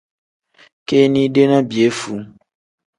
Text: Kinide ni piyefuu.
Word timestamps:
Kinide 0.87 1.41
ni 1.49 1.59
piyefuu. 1.69 2.19